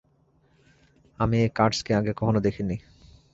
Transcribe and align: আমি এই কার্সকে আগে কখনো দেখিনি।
আমি 1.19 1.37
এই 1.39 1.51
কার্সকে 1.55 1.91
আগে 1.95 2.11
কখনো 2.13 2.39
দেখিনি। 2.39 2.77